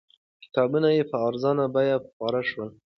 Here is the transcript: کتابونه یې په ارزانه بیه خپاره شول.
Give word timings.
کتابونه 0.43 0.89
یې 0.97 1.03
په 1.11 1.17
ارزانه 1.27 1.65
بیه 1.73 1.97
خپاره 2.05 2.41
شول. 2.49 2.69